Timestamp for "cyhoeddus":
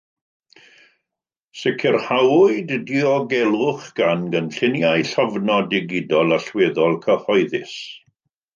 7.07-7.79